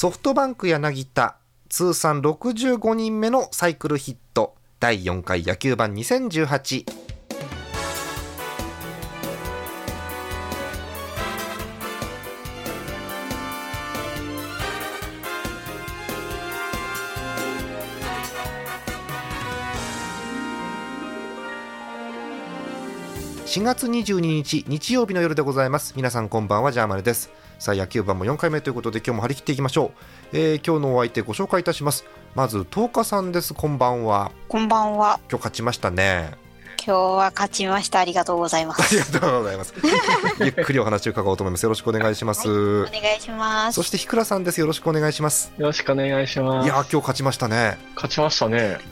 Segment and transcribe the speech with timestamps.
[0.00, 1.36] ソフトバンク柳田
[1.68, 4.54] 通算65人目のサイクルヒット。
[4.78, 6.86] 第4回野球盤2018
[23.44, 25.92] 4月22日日曜日の夜でございます。
[25.94, 27.49] 皆さんこんばんはジャーマネです。
[27.60, 29.92] さあ野球盤も4回目ということで今日も張り切っていきましょ
[30.32, 32.06] う、えー、今日のお相手ご紹介いたします。
[32.34, 33.52] まず10日さんです。
[33.52, 34.32] こんばんは。
[34.48, 35.20] こんばんは。
[35.28, 36.30] 今日勝ちましたね。
[36.82, 37.98] 今日は勝ちました。
[37.98, 38.80] ありがとうございます。
[38.80, 39.74] ありがとうございます。
[40.40, 41.64] ゆっくりお話を伺おうと思います。
[41.64, 43.74] よろしくお願いします、はい、お願いします。
[43.74, 44.60] そしてひくらさんです。
[44.60, 45.52] よろしくお願いします。
[45.58, 46.64] よろしくお願いします。
[46.64, 47.76] いや今日勝ちましたね。
[47.94, 48.78] 勝ちましたね。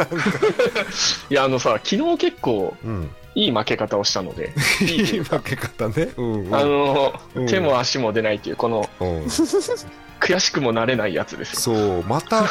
[1.28, 7.46] いやあのさ昨日結構、うんいい負け方をしたので、 いい負け方ね、うんうん、あの、うん。
[7.46, 11.76] 手も足も出ないっていうこのうん、悔しくもなれないやつですよ。
[11.76, 12.44] そうまた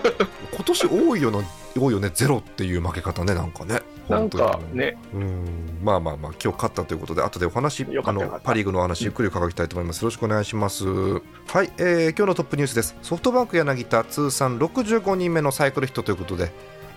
[0.54, 1.40] 今年多いよな
[1.78, 3.82] 多いよねゼロっていう負け方ねなんかね。
[4.08, 4.96] なんかね。
[5.12, 5.78] うん。
[5.82, 10.86] まあまあまあ今日勝ったということで後でお話あのパ・リーグのお話ゆっくり伺いたいと思います、よろしくお願いします。
[10.86, 12.96] はい、えー今日のトップニュースです。
[13.02, 16.50] ソフトバンク柳田通算65人目のサイクルヒットということで、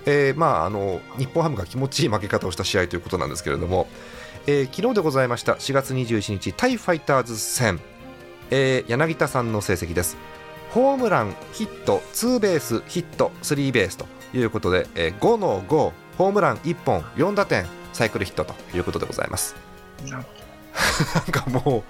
[0.06, 3.88] えーまああの日本ハムが気持ちいい負け方をした試合ということなんですけれども、
[4.48, 7.80] えー昨日でございました4月21日対ファイターズ戦、
[8.52, 10.18] えー柳田さんの成績です。
[10.72, 15.68] ホームラン、ヒット、ツーベース、ヒット、スリーベースということで、えー5の5、
[16.18, 19.56] ホームラン1本、4打点、サイクルヒットということでございます。
[20.09, 20.24] なん
[21.25, 21.84] かも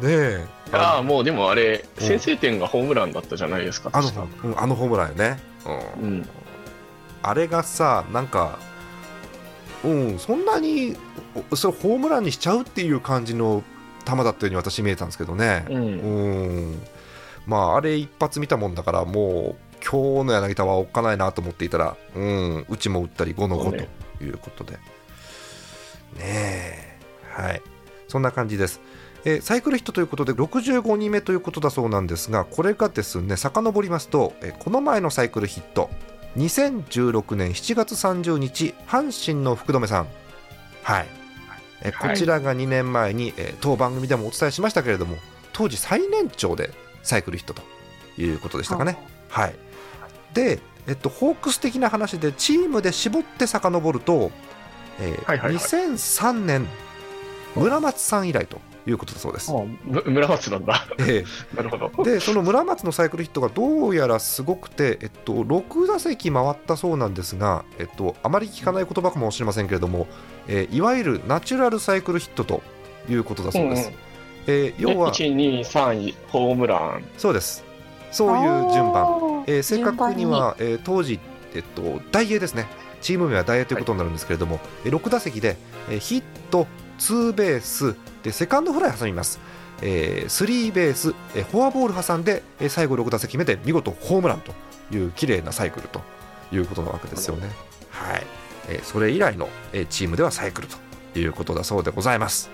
[0.00, 2.06] う、 ねえ、ああもうでもあれうん。
[2.06, 3.90] 先制点がホームランだったじゃないですか。
[3.92, 5.38] あのあのホームランよね、
[6.00, 6.04] うん。
[6.04, 6.28] うん
[7.22, 8.58] あれがさ、なんか、
[9.84, 10.96] うん、そんなに
[11.50, 13.62] おそれホームランにしちゃうっていう感じの
[14.04, 15.66] 球だったように私見えたんですけどね。
[15.68, 15.76] うん。
[15.76, 16.82] うん。
[17.46, 23.88] まああれ一発見たもんだからもう今日の柳田はおっかないなと思っていたら、うん、うちも打ったり5の5そうね。
[24.18, 24.72] ということで。
[24.72, 24.78] ね
[26.18, 26.98] え。
[27.30, 27.62] はい。
[28.08, 28.80] そんな感じです、
[29.24, 35.90] えーサイクルヒットということで65人目ということだそうなんですがこれがですね遡りますと、えーこの前のサイクルヒット
[36.38, 40.06] 2016年7月30日阪神の福留さん。
[40.82, 41.06] はい。
[41.82, 45.16] えこちらが2年前に、えー当番組でもお伝えしましたけれども
[45.52, 46.70] 当時最年長で
[47.02, 47.62] サイクルヒットと
[48.20, 48.98] いうことでしたかね。
[49.28, 49.54] はい、
[50.32, 54.30] で、えっと、ホークス的な話でチームで絞って遡ると、
[55.00, 55.54] えーはいはいはい。
[55.56, 56.66] 2003年
[57.56, 58.60] 村松さん以来と
[58.90, 59.52] いうことだそうです。
[59.52, 59.54] あ
[59.84, 60.86] む村松なんだ。
[61.00, 61.86] え なるほど。
[61.88, 70.06] ーでその村松のサイクルヒットがどうやらすごくて、えっと、6打席回ったそうなんですが、えっと、あまり聞かない言葉かもしれませんけれども、
[70.46, 72.62] えーいわゆるナチュラルサイクルヒットと
[73.08, 73.88] いうことだそうです。
[73.88, 73.98] うんうん。
[74.46, 77.04] えー要は123位ホームラン。
[77.16, 77.64] そうです。
[78.10, 81.20] そういう順番、番えー正確には、えー当時、
[81.54, 82.66] えっと、大英ですね。
[83.00, 85.56] チーム名は大英ということになるんですけれども、えー6打席で、
[85.90, 86.66] えーヒット
[86.98, 87.94] ツーベース
[88.28, 89.40] でセカンドフライ挟みます、
[89.82, 94.52] えースリーベース、えーフォアボール挟んで、えー最後6打席目で見事ホームランと
[94.94, 96.00] いう綺麗なサイクルと
[96.52, 97.48] いうことなわけですよね。
[97.90, 98.26] はい
[98.68, 102.50] えーそれ以来の、えーチームではサイクルということだそうでございます。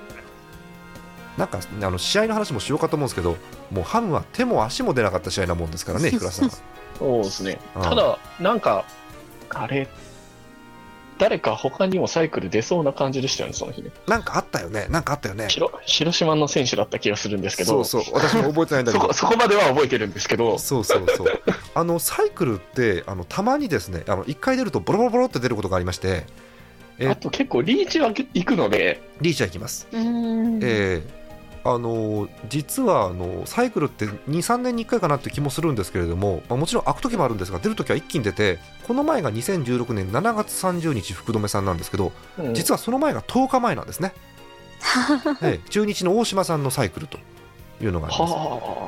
[1.37, 3.37] なんかあの試合の話もしようかと思うんですけど、
[3.73, 6.51] もうハムは手も足も出なかった試合なもんですからね、ひくらさん。
[6.51, 8.85] そうですねうんただなんか
[9.51, 9.89] あれ
[11.19, 15.49] 誰か他にもサイクル出そうな感じでしたよねその日ねなんかあったよね、なんかあったよね。
[15.49, 19.15] 広広島の選手だった気がするんですけどそうそう、私も覚えてないんだけどそこ。
[19.15, 21.43] そこまでは覚えてるんですけどそうそうそう。
[21.75, 26.27] あのサイクルってあのたまにですね、あの一回出るとボロボロボロって出ることがありまして、
[26.99, 29.87] えあと結構リーチは行くのでリーチャーいきます。
[29.93, 31.24] うーんえー
[31.67, 42.55] あの実はあのサイクルって2、3年に1回かなって気もするんですけれども、まあ、もちろん開く時もあるんですが、出る時は一気に出て、この前が2016年7月30日、福留さんなんですけど、うん。
[42.55, 44.13] 実はその前が10日前なんですね。
[45.41, 47.19] えー中日の大島さんのサイクルと
[47.81, 48.35] いうのがあります。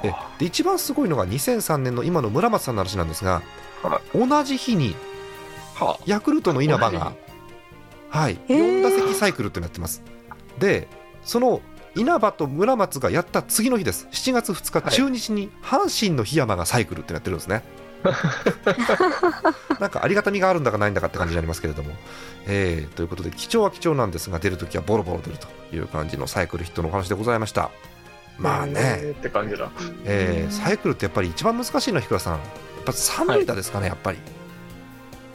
[0.05, 3.41] えはで一番すごいのが2003年の今の村松さんの話なんですが、
[3.83, 4.95] は同じ日に
[6.05, 7.13] ヤクルトの稲葉が、
[8.11, 8.81] はい、へー。
[8.81, 10.03] 4打席サイクルってなってます。
[10.59, 10.89] で、
[11.25, 11.63] その
[11.97, 14.07] 稲葉と村松がやった次の日です。
[14.13, 14.95] 7月2日、はい。
[14.95, 17.63] 中日に阪神の檜山がサイクルってなってるんですね。
[19.81, 21.91] なんかありがたみがあるんだかないんだかって感じになりますけれども、
[22.47, 27.71] えーということで貴重は貴重なんですが出るときはボロボロ出るという感じのサイクルヒットのお話でございました。
[28.39, 29.71] まあね、えーって感じだ。
[30.05, 32.35] えーサイクルってやっぱり一番難しいのは日倉さん。
[32.35, 34.19] やっぱ三塁打ですかね、やっぱり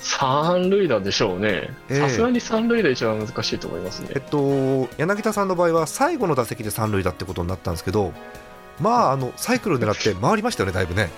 [0.02, 1.70] 三塁打でしょうね。
[1.90, 4.22] ええさすがに三塁打一番難しいと思いますねえっ。
[4.22, 8.14] と柳田さんの場合は最後の打席で三塁打ってことになったんですけど
[8.80, 11.10] まああのサイクルを狙って回りましたよねだいぶね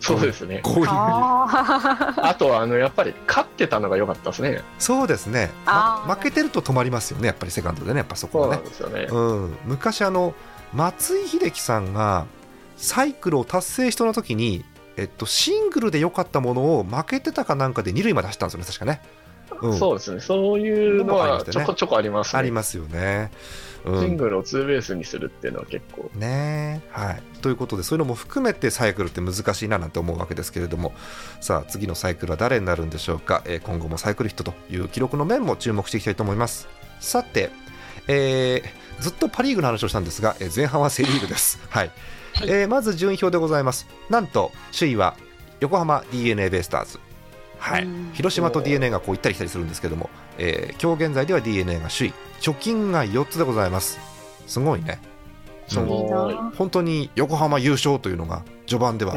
[0.00, 0.62] そうですね。
[0.86, 4.62] あ あとは、あの、やっぱり勝ってたのが良かったですね。
[4.78, 8.62] そうですね、ま負けてると止まりますよねやっぱりセカンドでねやっぱそこはね。
[9.10, 10.34] うん、昔あの
[10.72, 12.24] 松井秀喜さんが
[12.76, 14.64] サイクルを達成しそうな時に、
[15.00, 19.02] えっと、シングルで良かったものを負けてたかなんかで二塁まで走ったんですよね確かね、
[19.62, 20.20] うん、そうですね。
[20.20, 22.38] そういうのはちょこちょこありますね。
[22.38, 23.30] ありますよね、
[23.84, 26.10] うん、シングルをツーベースにするっていうのは結構。
[26.14, 27.22] ねはい。
[27.40, 30.92] ということでそういうのも含めてサイクルって難しいななんて思うわけですけれども。
[31.40, 36.68] さあ次のサイクルは誰になるんでしょうか、えー今後もサイクルヒットという記録の面も注目していきたいと思います。
[37.00, 37.50] さて、
[38.08, 38.62] えー
[39.00, 41.90] ずっとパ・リーグの話をしたんですが、えー前半はセ・リーグです、はい
[42.42, 43.86] えーまず順位表でございます。
[44.08, 45.16] なんと首位は
[45.60, 46.98] 横浜 d n a ベイスターズ。
[47.58, 47.84] はい。
[47.84, 48.10] うん。
[48.14, 52.12] 広島と d n a がこう行ったり来たりするんですけども、えー今日現在では d n a が首位。
[52.40, 53.98] 貯金が4つでございます。
[54.46, 55.00] すごいね。
[56.56, 59.14] 本当に横浜優勝というのが序盤では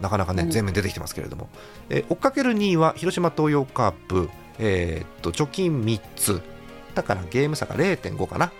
[0.00, 0.52] なかなかね、うん。
[0.52, 1.48] 前面出てきてますけれども、
[1.90, 4.28] えー追っかける2位は広島東洋カープ、
[4.58, 6.42] えーっと貯金3つ。
[6.94, 8.50] だからゲーム差が0.5かな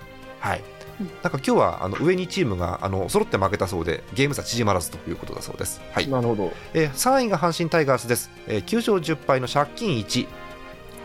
[0.48, 0.64] はい。
[1.00, 1.06] うん。
[1.06, 6.08] なんか今日はあの上にチームがあの揃って負けたそうでゲーム差縮まらずということだそうです、はい。
[6.08, 6.52] なるほど。
[6.74, 10.26] えー3位が阪神タイガースです、えー9勝10敗の借金1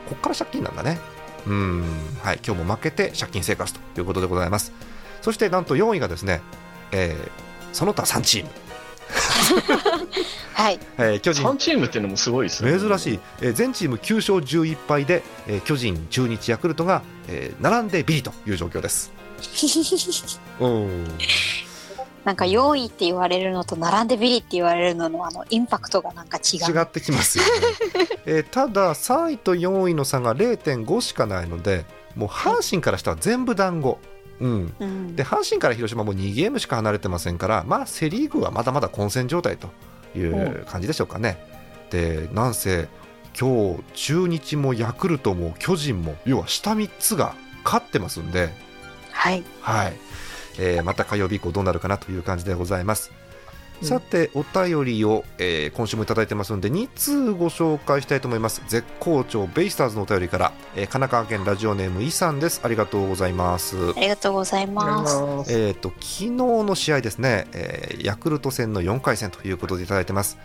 [0.10, 1.00] こっから借金なんだね。
[1.46, 1.84] うーん。
[2.22, 2.40] はい。
[2.46, 4.72] 今日も負けて借金生活ということでございます。
[5.22, 6.42] そしてなんと4位がですね、
[6.92, 7.30] えー
[7.74, 8.50] その他3チーム、
[10.54, 10.80] はい。
[10.98, 11.44] えー巨人。
[11.44, 12.78] 3チームっていうのもすごいですね。
[12.80, 19.12] 珍しい、えー全チーム9勝11敗で、えー巨人、中日、ヤクルトが、えー並んでビリという状況です。
[20.60, 21.08] うん。
[22.24, 26.74] なんか4位って言われるのと並んでビリって言われるののあのインパクトがなんか違う。
[26.74, 27.50] 違ってきますよね、
[28.26, 31.86] えーただ3位と4位の差が0.5しかないので
[32.16, 34.00] もう阪神からしたら全部団子、
[34.40, 35.16] うん、うん。
[35.16, 39.68] で阪神から広島も2ゲームしか離れてませんから、まあ、セ・リーグはまだまだ混戦状態と
[40.18, 41.38] いう感じでしょうかね。
[41.90, 42.88] でなんせ
[43.38, 47.36] 今日中日もヤクルトも巨人も要は下3つが
[47.66, 48.50] 勝ってますんで、
[49.24, 49.44] はい。
[49.62, 49.94] はい。
[50.60, 53.10] えーまた火曜日以降どうなるかなという感じでございます。
[53.82, 53.88] うん。
[53.88, 58.62] さてお便りを、えー今週もいただいてますので2通ご紹介したいと思います。
[58.68, 62.60] 絶好調ベイスターズのお便りから、えー神奈川県ラジオネームイさんです。
[62.66, 63.78] ありがとうございます。
[63.96, 65.54] ありがとうございます。
[65.54, 70.38] えー、と昨日の試合ですね、えーヤクルト戦の4回戦ということでいただいてます。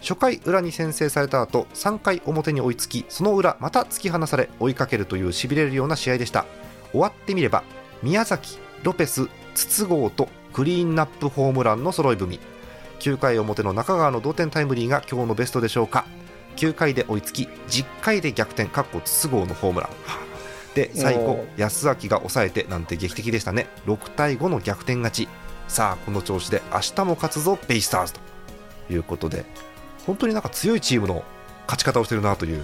[0.00, 6.44] 初回裏に先制された後3回表に追いつきその裏また突き放され追いかけるというしびれるような試合でした。
[6.90, 7.62] 終わってみれば
[8.04, 12.40] 宮崎ロペス筒香とクリーンナップホームランの揃い踏み。
[13.00, 16.04] 9回表の中川の同点タイムリーが今日のベストでしょうか。
[16.56, 19.90] 9回で追いつき10回で逆転かっこ筒香のホームラン。
[20.74, 23.68] で最後お安崎が抑えてなんて劇的でしたね。
[23.86, 25.28] 6対5の逆転勝ち。
[25.66, 28.20] さあこの調子で明日も勝つぞベイスターズと。
[28.90, 29.46] いうことで
[30.04, 31.24] 本当になんか強いチームの
[31.62, 32.62] 勝ち方をしてるなという、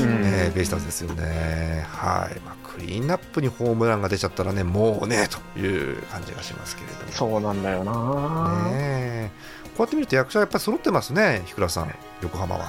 [0.00, 0.22] うん。
[0.22, 1.86] ねベイスターズですよね。
[1.90, 7.12] はい、まあ、クリーンナップにホームランが出ちゃったらねもうねという感じがしますけれども。
[7.12, 9.30] そうなんだよな、ねえ。
[9.76, 11.94] こうやって見ると役者やっぱり揃ってますね日倉さん。
[12.22, 12.64] 横浜は。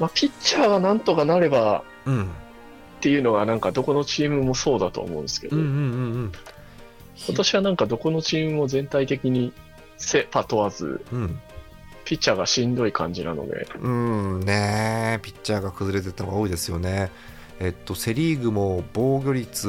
[0.00, 2.24] まあ、ピッチャーがなんとかなればうん。
[2.24, 2.26] っ
[3.00, 5.84] ていうのはなんかどこのチームもそうだと思うんですけど、うんうんうんう
[6.26, 6.32] ん。
[7.26, 9.52] 今年はなんかどこのチームも全体的に
[9.98, 11.40] セ・パ問わずうん。
[12.04, 13.68] ピッチャーがしんどい感じなので。
[13.80, 14.40] うん。
[14.40, 15.20] ねえ。
[15.22, 17.10] ピッチャーが崩れてたのが多いですよね。
[17.60, 19.68] えっと、セ・リーグも防御率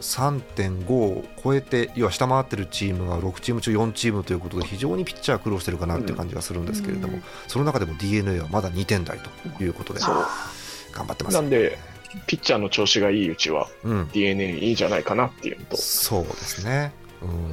[0.00, 7.22] 3.5を超えて要は下回ってるチームが6チーム中4チームということで非常にピッチャー苦労してるかなっていう感じがするんですけれども、うん。
[7.46, 10.00] その中でも d n a はまだ2点台ということで。
[10.92, 11.78] 頑張ってます、なんで
[12.26, 15.76] ピッチャーの調子がいいうちはうん、d n a いいんじゃないかなっていうのと。
[15.76, 17.07] そうですね、うん、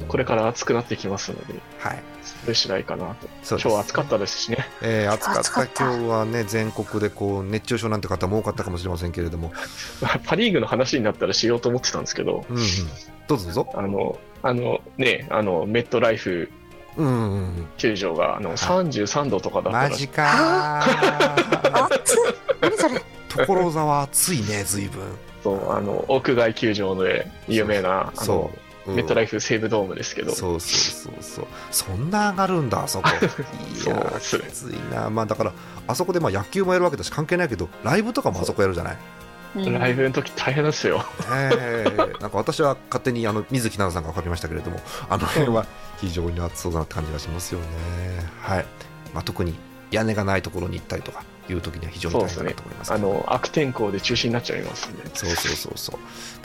[0.08, 2.02] これから暑くなってきますのではい。
[2.22, 3.28] それ次第かなと。
[3.48, 4.58] 今日暑かったですしね。
[4.82, 5.40] えー暑かった。
[5.40, 5.84] 暑かった。
[5.84, 9.52] 今日はね全国でこう熱中症なんて方も多かったかもしれませんけれども、
[10.24, 12.62] パ・リーグの話になったらしようと思ってたんですけどうんうん、
[13.26, 16.50] どうぞどうぞ、あのあのねあのメットライフ
[16.96, 20.82] うんうんうん、球場があの33度とかだったらマジか
[23.28, 25.02] 所沢暑いね随分。
[25.42, 28.62] そうあの屋外球場で有名なあそのう。
[28.62, 31.46] んメットライフ西武ドームですけど、そうそうそうそう。
[31.70, 33.08] そんな上がるんだあそこ。
[33.74, 35.10] いそうやきついな。
[35.10, 35.52] まあだから
[35.86, 38.96] あそこでまあ野球もやるわけだし関係ないけどライブとかもあそこやるじゃない？
[39.56, 39.60] う。
[39.70, 39.78] ん。
[39.78, 41.04] ライブの時大変ですよ。
[41.32, 42.12] ええ。
[42.20, 45.66] なんか私は勝手にあの水木奈々さんが書きましたけれどもあの辺は
[45.98, 47.66] 非常に暑そうだなって感じがしますよね。
[48.42, 48.66] はい、
[49.14, 49.54] まあ、特に
[49.90, 55.02] 屋根がないところに行ったりとかいう時には非常に大変だなと思いますあの悪天候で中止になっちゃいますんで。
[55.14, 55.98] そうそうそうそう。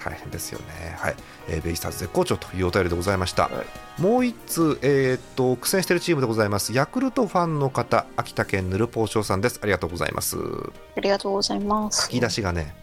[0.04, 0.96] 大変ですよね。
[0.98, 1.16] はい、
[1.48, 3.64] えーベイスターズ絶好調というお便りでございました、は
[3.98, 4.02] い。
[4.02, 6.74] もう一通えーっと苦戦しているチームでございます。
[6.74, 9.60] ヤクルトファンの方秋田県ぬるぽうしょうさんです。
[9.62, 10.38] ありがとうございます。
[10.98, 12.04] ありがとうございます。
[12.04, 12.76] 書き出しがね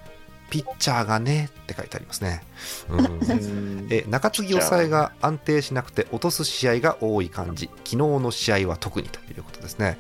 [0.50, 2.42] ピッチャーがねって書いてありますね、
[2.88, 3.86] うん。
[3.90, 7.68] え中継ぎ抑えが安定しなくて落とす試合が多い感じ。
[7.84, 9.98] 昨日の試合は特にということですね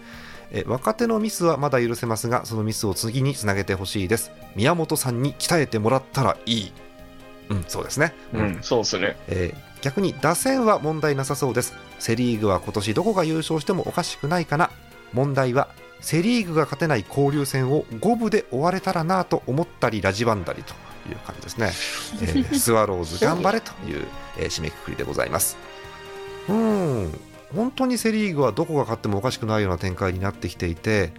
[0.50, 4.32] え若手のミスはまだ許せますがそのミスを次につなげてほしいです。
[4.56, 6.72] 宮本さんに鍛えてもらったらいい。
[7.50, 9.16] うんそうですね、うん、そうですね。
[9.28, 11.72] えー逆に打線は問題なさそうです。
[12.00, 14.70] セ・リーグは今年どこが優勝してもおかしくないかな。
[15.12, 15.68] 問題は
[16.00, 20.74] セ・リーグが勝てない交流戦を五分で終われたらなと思ったりラジバンダリと
[21.08, 21.66] いう感じですね、
[22.22, 25.56] えースワローズ頑張れという、えー締めくくりでございます。
[26.48, 27.20] うん
[27.54, 31.12] 本当にセ・リーグはどこが勝ってもおかしくないような展開になってきていて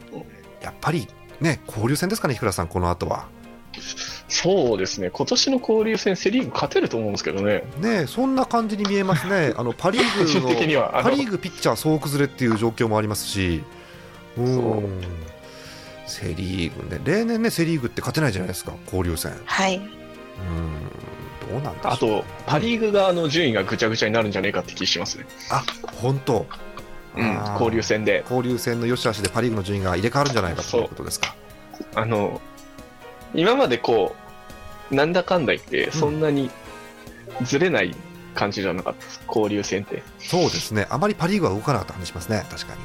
[0.62, 1.08] やっぱり
[1.42, 3.28] ね交流戦ですかね日倉さんこの後は。
[4.28, 5.10] そうですね。
[5.10, 7.64] 今年の交流戦、セ・リーグ勝てると思うんですけどね。
[7.80, 11.10] ねそんな感じに見えますね、 あのパ・リーグ的にはあの。
[11.10, 13.64] のパ・リーグピッチャー総崩れっていう状況もありますし、
[14.38, 15.02] うそん
[16.06, 19.34] セ・リーグね、例年ね、セ・リーグって勝てないじゃないですか、交流戦。
[19.46, 19.78] はい。
[19.78, 19.84] うん。
[19.84, 19.90] ど
[21.58, 25.26] うなんでしょうあと、パ・リーグ側の順位がぐちゃぐちゃになるんじゃねえかって気しますね。
[25.50, 25.64] あ
[26.02, 26.46] 本当、
[27.16, 28.24] うん交流戦で。
[28.30, 31.36] 交流戦の良し悪しでパ・リーグの順位が入れ替わるんじゃないかということですか。
[31.96, 32.42] あの、
[33.34, 34.16] 今までこ
[34.92, 36.50] う、なんだかんだ言って、そんなに
[37.44, 37.96] ずれない
[38.36, 40.04] 感じじゃなかったです、交流戦って。
[40.20, 42.80] そうですね、あまりパ・リーグは動かなかった感じしますね、確かに。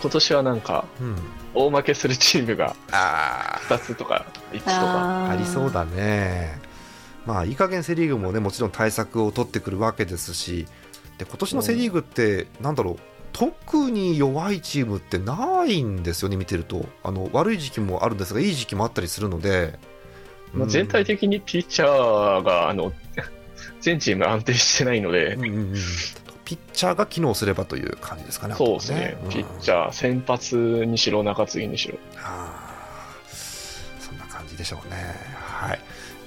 [0.00, 1.16] 今年はなんか、うん、
[1.54, 4.76] 大負けするチームがあ2つとか1つとか。
[4.76, 6.67] あありそうだね。
[7.28, 10.66] まあいい加減セ・リーグもねもちろん対策を取ってくるわけですし
[11.18, 12.96] で今年のセ・リーグって、なんだろう
[13.32, 16.86] 特に弱いチームってないんですよね見てると。
[17.02, 19.78] あの悪い時期もあるんですがいい時期もあったりするので、
[20.54, 22.92] まあ全体的にピッチャーが、あの、
[23.82, 25.34] 全チーム安定してないので。
[25.34, 25.54] うん、うんうん。
[25.54, 25.74] うん
[26.44, 28.54] ピッチャーが機能すればという感じですかね。
[28.56, 29.28] そうですね、うん。
[29.28, 31.98] ピッチャー、先発にしろ、中継ぎにしろ。
[32.16, 35.37] あーそんな感じでしょうね。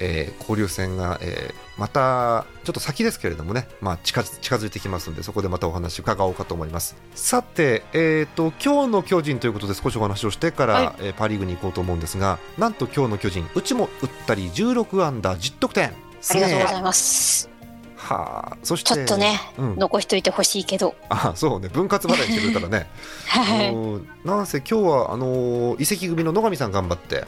[0.02, 0.12] はい。
[0.12, 6.96] えー交流戦が、えーまたちょっと先ですけれどもね、まあ、近づ近づいてきますのでそこでまたお話伺おうかと思います。
[7.16, 10.94] さて、えー、と今日の巨人ということで少しお話をしてから、はい。
[11.00, 17.50] えーパ・リーグに行こうと思うんですがなんと今日の巨人うちも打ったり16アンダー10得点ありがとうございます。
[17.96, 20.96] はあそしてちょっとね、うん、残しといてほしいけど。
[21.10, 22.88] あそうね分割払いしてくれたらね。
[23.28, 23.74] はい。
[23.74, 27.26] うんなんせ今日はあのー移籍組の野上さん頑張って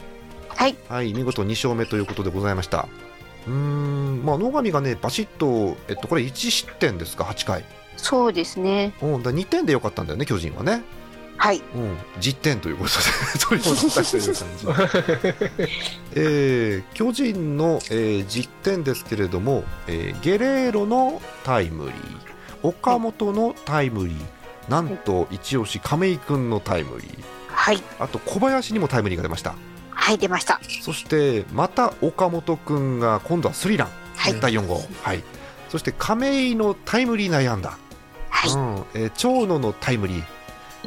[0.56, 2.88] はいはい、見事2勝目ということでございました。
[3.46, 7.64] うーん、まあ、野上がね、バシッと、えっと、これ1失点ですか、8回。
[7.96, 10.82] そうですねうん、だ2点でよかったんだよね、巨人はね。
[11.36, 15.72] はいうん、10点ということで、 取り戻したという感じ。
[16.14, 21.94] えー巨人の、えー10点ですけれども、えーゲレーロのタイムリー、
[22.62, 29.54] 岡本のタイムリー、なんと一押し亀井君のタイムリー、はいあと小林にもタイムリーが出ました。
[29.94, 30.60] はい出ました。
[30.82, 34.40] そしてまた岡本君が今度はスリーラン、はい。
[34.40, 35.22] 第4号、はい、
[35.68, 37.78] そして亀井のタイムリー内野安打、
[38.28, 38.50] はい。
[38.50, 38.84] うん。
[38.94, 40.24] えー長野のタイムリー、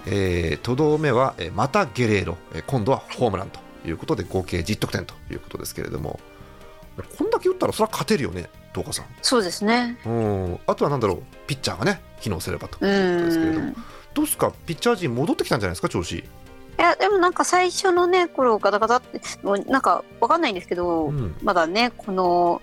[0.06, 6.20] えーとどめは、えーまたゲレーロ、えー今度はホームランということで合計10得点ということですけれども。
[7.16, 9.06] こんだけ打ったらそれは勝てるよね、東花さん。
[9.22, 10.00] そうですね。
[10.04, 13.66] うん、あとはなんだろうピッチャーがね機能すればとういうことですけれども。
[13.68, 13.74] ん。
[14.16, 14.52] どうですか？
[14.66, 16.24] ピッチャー陣戻ってきたんじゃないですか調子、
[16.77, 21.36] いやでもなんか最初のね頃ガタガタってもうなんかわかんないんですけど、うん。
[21.41, 22.62] まだねこの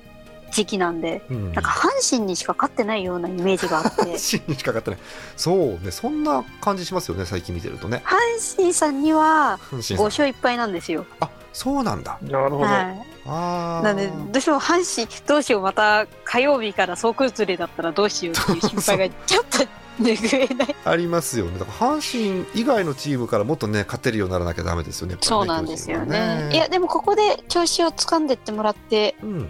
[0.52, 4.16] 時期なんでうん、なんか阪神にしか勝ってないようなイメージがあって。
[4.18, 5.00] 芯にしかかってない。
[5.36, 8.04] そうねそんな感じしますよね最近見てるとね。
[8.06, 9.98] 阪神さんには5阪神さん。
[10.04, 11.06] 勝1敗なんですよ。
[11.18, 12.18] あそうなんだ。
[12.22, 12.60] なるほど。
[12.60, 13.84] はい、あー。
[13.84, 19.66] なんでどうしても阪神どうしようまた火曜日から総崩れだったらどうしようっていう心配がちょっと
[20.00, 20.76] 拭えない。
[20.84, 21.58] ありますよね。
[21.58, 25.12] だから阪神以外のチームからもっとね勝てるようにならなきゃダメですよね。
[25.12, 26.54] やっぱりそうなんですよ巨人はね。
[26.54, 29.48] いやでもここで調子を掴んでってもらって、うん。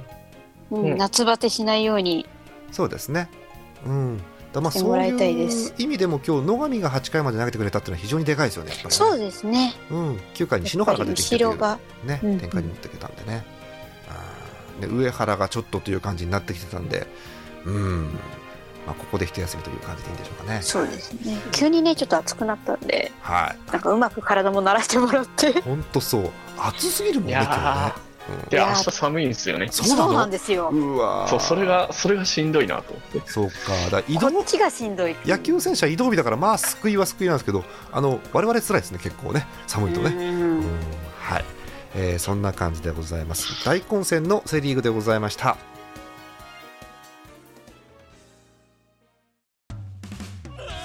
[0.71, 0.97] うんうん。
[0.99, 2.27] 夏バテしないように
[2.73, 3.29] そうですね。
[3.87, 4.23] うん。
[4.53, 8.77] だまあそういうす意味でも今日野上が8回まで投げてくれたっていうのは非常にでかいですよねね。
[8.89, 9.75] そうですね。
[9.91, 12.39] うん、9回に篠原が出てきてね、うんうん。
[12.39, 13.45] 展開に持っていけたんでね,、
[14.09, 14.89] あー。
[14.89, 17.07] で上原がちょっとという感じになってきてたんで、
[17.65, 18.19] うん
[18.87, 20.61] まあ、ここで一休みという感じでいいんでしょうかね。
[20.63, 21.39] そうですね。
[21.53, 23.73] 急にねちょっと暑くなったんではい。
[23.73, 25.61] なんかうまく体も慣らしてもらって。
[25.63, 26.31] 本当そう。
[26.59, 27.45] 暑すぎるもんねいやー。
[27.47, 27.95] 今
[28.49, 29.69] で、いやー明日寒いんですよね。
[29.71, 30.13] そうなの？
[30.15, 30.71] なんですよ。
[30.71, 31.29] 日ね、うわー。
[31.29, 33.31] そう、それが、それがしんどいなと思って。
[33.31, 33.53] そうか。
[33.85, 34.31] だから移動。
[34.31, 35.15] こっちがしんどい。
[35.27, 40.11] 野球選手は移動日だからまあ救いは救いなんですけどあの我々辛いですね結構ね寒いとね、
[41.21, 41.45] はい、
[41.95, 43.65] えーそんな感じでございます。
[43.65, 45.57] 大混戦のセ・リーグでございました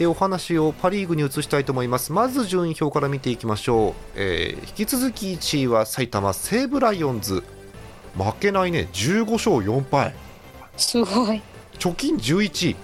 [0.00, 2.12] えお話をパ・リーグに移したいと思います。
[2.12, 7.42] まず順位表から見ていきましょう、えー引き続き1位は埼玉西武ライオンズ。
[8.16, 8.88] 負けないね。
[8.92, 10.14] 15勝4敗。
[10.76, 11.40] すごい。
[11.78, 12.76] 貯金11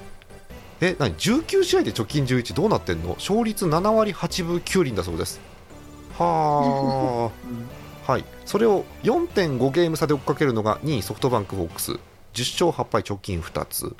[0.82, 3.10] え何？19試合で貯金11どうなってんの？
[3.18, 5.40] 勝率7割8分9厘だそうです。
[6.18, 7.30] は
[8.06, 8.24] あ はい。
[8.44, 11.92] それを4.5ゲーム差で追っかけるのが2位ソフトバンクホークス。
[12.34, 13.94] 10勝8敗貯金2つ、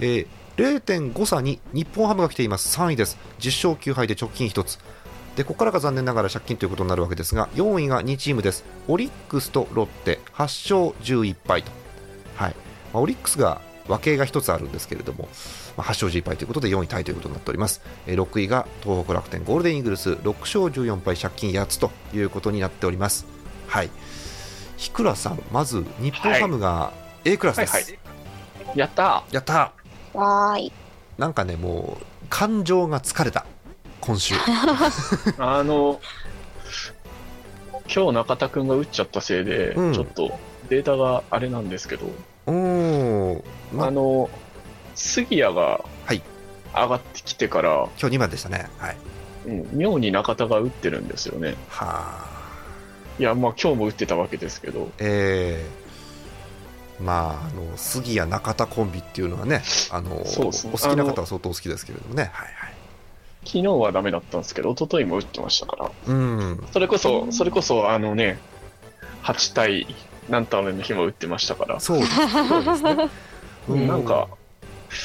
[0.00, 0.26] えー
[0.58, 2.76] 0.5差に日本ハムが来ています。
[2.78, 3.16] 3位です。
[3.38, 4.78] 10勝9敗で貯金1つ。
[5.36, 8.64] でここからが残念ながら借金ということになるわけですが4位が2チームです。
[8.88, 10.18] オリックスとロッテ。
[10.34, 11.70] 8勝11敗と、
[12.34, 12.56] はい。
[12.92, 15.28] まあオリックスが和系が1つあるんですけれども、
[15.76, 20.10] まあ、8勝11敗ということで4位タイということになっております、えー6位が東北楽天ゴールデンイーグルス。
[20.10, 23.26] 6勝14敗借金8つということになっております。
[23.68, 23.90] はい。
[24.76, 26.92] 日倉さんまず日本ハムが
[27.24, 27.88] A クラスです、はいは
[28.74, 28.78] い。
[28.78, 29.72] やったやった
[30.14, 30.72] わーい。
[31.16, 33.46] なんかねもう感情が疲れた。
[34.00, 34.34] 今週。
[34.34, 36.00] ー あの、
[37.92, 39.92] 今日中田くんが打っちゃったせいで、うん。
[39.94, 42.06] ちょっとデータがあれなんですけど、
[42.46, 43.38] うー。
[43.38, 43.42] ん
[43.72, 44.30] まあの、
[44.94, 46.22] 杉谷がはい。
[46.74, 48.68] 上がってきてから、今日2番でしたね。
[48.78, 48.96] はい。
[49.46, 51.54] うん、妙に中田が打ってるんですよね。
[51.68, 52.28] はあ。
[53.18, 55.87] いや、まあ今日も打ってたわけですけど、えー、
[57.00, 60.22] まああの杉谷中田コンビっていうのはねあのね。
[60.36, 62.30] お好きな方は相当好きですけれどもね。
[62.32, 62.74] はいはい。
[63.44, 66.66] 昨日はダメだったんですけど、一昨日も打ってましたから、うん。
[66.72, 68.38] それこそ、それこそ、あのね、
[69.22, 69.86] 8対
[70.28, 72.18] 何ターンの日も打ってましたから、そうです
[72.82, 73.10] ね、
[73.68, 74.28] うなんか、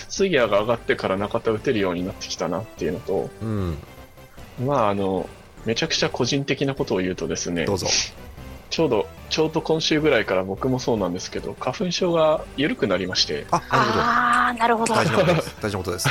[0.10, 3.78] 杉谷が上がってから中田打てるようになってきたなっていうのと、うん。
[4.66, 5.30] まあ、あの、
[5.66, 7.88] めちゃくちゃ個人的なことを言うとですねど、うぞ。
[8.70, 14.02] ちょうど、ちょうど今週ぐらいから僕もそうなんですけど、花粉症が緩くなりまして、あなるほど。
[14.02, 14.94] ああなるほど。
[14.94, 15.56] 大事なことです。
[15.62, 16.10] 大事なことです。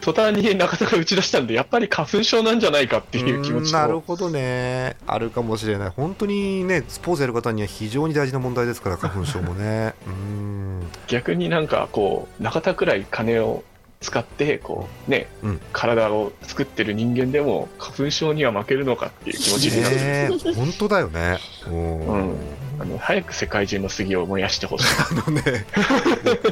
[0.00, 4.96] 途端に中田が打ち出したんで、やっぱり花粉症なんじゃないかっていう気持ちうんなると、ほどね。
[5.06, 5.90] あるかもしれない。
[5.90, 9.94] 本当にねスポーツやる方には非常に大事な問題ですから花粉症もね。
[10.06, 10.88] うん。
[11.06, 13.62] 逆になんかこう、中田くらい金を
[14.00, 19.96] 使って、こう、ね、うん体を作ってる人間でも、花粉症には負けるのかっていう気持ちになる。
[19.96, 20.02] ね
[20.46, 22.36] え本当だよねうんうん
[22.80, 24.86] あの早く世界中の杉を燃やしてほしい。
[25.26, 25.66] あのね、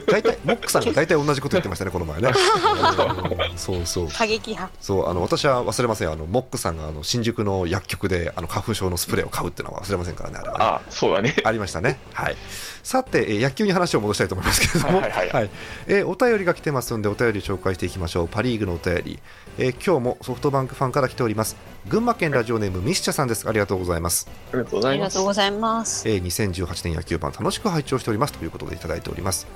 [0.09, 2.31] 大体モックさんが大体同じこと言ってましたね、この前ね。
[2.31, 10.65] う んそうそう、過激派そうあの私は忘れません、あのモックさんがあの新宿の薬局であの花粉症のスプレーを買うっていうのは忘れませんからね、あれはね。
[10.65, 11.37] あ、そうだね。
[11.45, 12.01] ありましたね。
[12.13, 12.37] はい。
[12.87, 15.51] さて、えー野球に話を戻したいと思いますけれども、はいはいはい
[15.89, 18.29] えーお便りが来てますので、お便り紹介していきましょう。
[18.29, 19.19] パ・リーグのお便り、
[19.59, 21.57] えー今日もソフトバンクファンから来ております。
[21.89, 23.49] 群馬県ラジオネームミスチャさんです。
[23.49, 24.29] ありがとうございます。
[24.53, 25.25] ありがとうございますありがとう。
[25.25, 29.49] ございますえー2018年野球盤楽しく拝聴しておりますということでいただいております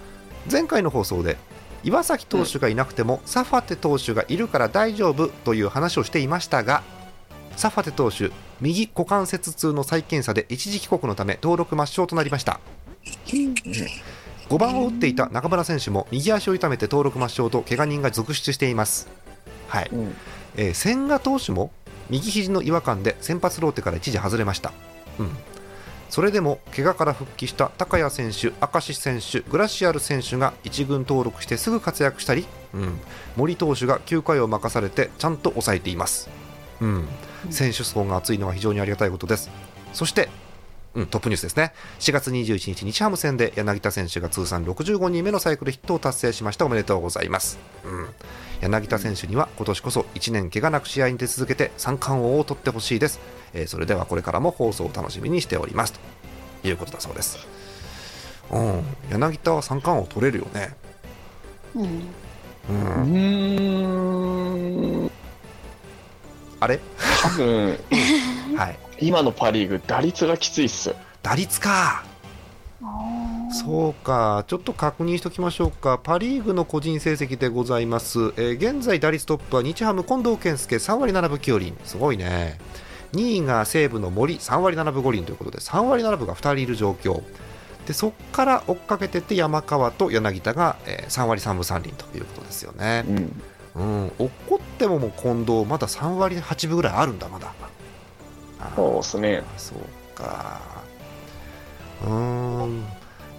[0.51, 1.37] 前回の放送で
[1.85, 6.83] 岩崎投手がいなくても、サファテ投手がいるから大丈夫という話をしていましたが
[7.57, 12.61] サファテ投手右股関節痛の再検査で一時帰国のため登録抹消となりました
[13.27, 19.09] 5番を打っていた中村選手も右足を痛めて登録抹消と怪我人が続出しています。
[19.69, 20.17] はい、うん。
[20.57, 21.71] えー千賀投手も
[22.11, 24.73] 右肘の違和感で先発ローテから一時外れました、
[25.19, 25.31] うん、
[26.11, 32.99] それでも怪我から復帰した高谷選手、明石選手、グラシアル選手が1軍登録してすぐ活躍したり、うん、
[33.37, 36.29] 森投手が9回を任されてちゃんと抑えています、
[36.81, 37.09] うん、
[37.51, 39.51] 選手層が厚いのは非常にありがたいことです。
[39.93, 40.29] そして
[40.94, 41.72] うん、トップニュースですね。
[42.00, 46.66] 4月21日日ハム戦で柳田選手が通算65人目のサイクルヒットを達成しました。
[46.66, 48.09] おめでとうございます、うん、
[48.61, 53.20] 柳田選手には今年こそ1年怪我なく試合に出続けて三冠王を取ってほしいです、
[53.55, 55.92] えーそれではこれからも放送を楽しみにしております。
[56.62, 57.38] ということだそうです、
[58.50, 60.74] うん、柳田は三冠王取れるよね、
[61.74, 61.85] うん。
[62.68, 63.12] うん。
[63.12, 65.11] うーん。
[66.61, 66.79] あれ？
[67.22, 67.79] 多分、
[68.57, 70.95] はい今のパ・リーグ、打率がきついっす。
[71.23, 72.05] 打率か
[73.53, 82.59] そうか、ちょっと確認しておきましょうか、パ・リーグの個人成績でございます、えー現在、打率トップは日ハム、近藤健介、3割7分9厘、すごいね、
[83.13, 87.23] 2位が西武の森、3割7分5厘ということで、3割7分が2人いる状況、
[87.87, 93.05] でそこから追っかけてって山川と柳田が、えー3割3分3厘ということですよね。
[93.09, 93.43] うん。
[93.77, 97.53] うん、怒ってももう近藤、まだ3割8分ぐらいあるんだ、まだ。
[98.77, 99.42] そうですね。
[99.57, 100.61] そうか。
[102.05, 102.85] うーん。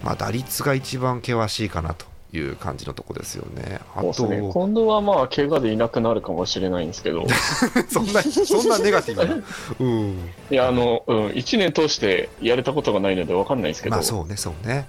[0.04, 3.80] まあ、打率が一番険しいかなという感じのとこですよね。
[3.96, 4.52] あと、そうですね。
[4.52, 7.26] 今度はまあ、怪我でいなくなるかもしれないんですけど、
[7.90, 9.44] そんな、そんなネガティブな。
[9.80, 10.30] うん。
[10.50, 14.88] いや、あの、うん、1年通してやれたことがないので分かんないんですけど、まあ、そうね、そうね。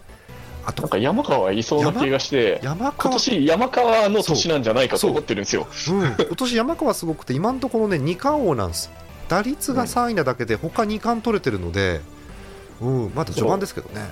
[0.65, 5.67] あとなんか、山川はいそうな気がして、今山川、年山川の年なんじゃないかと思ってるんですよ。
[5.91, 8.91] うん、今年山川すごくて、今のところね、二冠王なんです。
[9.33, 12.03] 打率が3位なだけで、他2冠取れてるので、
[12.83, 14.03] うん、まだ序盤ですけどね。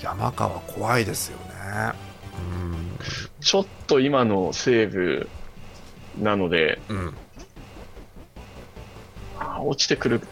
[0.00, 1.92] 山川怖いですよね。
[3.42, 5.28] ちょっと今の西武
[6.18, 7.14] なので、うん。
[9.38, 10.22] あ落ちてくる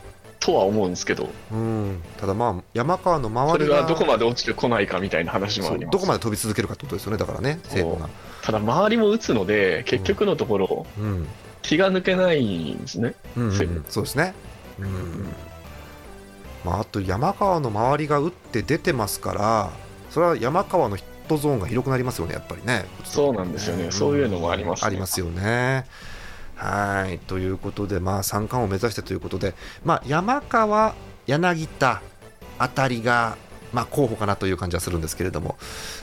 [0.41, 1.59] とは思うんですけど、うん。
[1.59, 2.03] うん。
[2.17, 3.83] ただまあ、山川の周りが。
[3.83, 5.93] がどこまで落ちてこないかみたいな話もあります。
[5.93, 8.09] どこまで飛び続けるかってことですよね、だからね、西武が。
[8.43, 11.29] ただ、周りも打つので、結局のところ、うん、
[11.61, 13.15] 気が抜けないんですね。
[13.37, 14.35] うん、うんそうですね。
[14.79, 15.29] うん。
[16.65, 19.71] まあ、あと山川の周りが打って出てますから、
[20.11, 22.87] それは山川のヒットゾーンが広くなりますよね、やっぱりね。
[23.05, 23.91] そうなんですよね。
[23.91, 24.87] そういうのもあります、ね。
[24.87, 25.87] ありますよね。
[26.57, 30.95] はいということで、まあ、三冠を目指してということで、まあ、山川、
[31.27, 32.01] 柳田
[32.59, 33.37] あたりが、
[33.75, 35.57] まあ、候補かなという感じはするんですけれども、